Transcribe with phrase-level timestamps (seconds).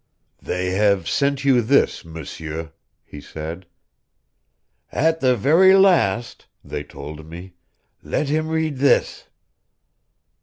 [0.41, 2.71] "They have sent you this, M'seur,"
[3.05, 3.67] he said.
[4.91, 7.53] "'At the very last,' they told me,
[8.01, 9.27] 'let him read this.'"